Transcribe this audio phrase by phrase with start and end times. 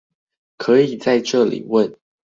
[0.57, 1.95] 可以在這裡問